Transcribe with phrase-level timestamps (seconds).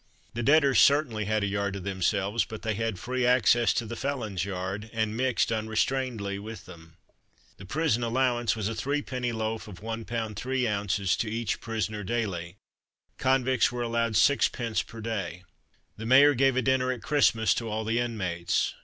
[0.33, 3.95] The debtors certainly had a yard to themselves, but they had free access to the
[3.95, 6.97] felon's yard, and mixed unrestrainedly with them.
[7.57, 10.07] The prison allowance was a three penny loaf of 1lb.
[10.33, 11.17] 3oz.
[11.19, 12.55] to each prisoner daily.
[13.19, 14.87] Convicts were allowed 6d.
[14.87, 15.43] per day.
[15.97, 18.73] The mayor gave a dinner at Christmas to all the inmates.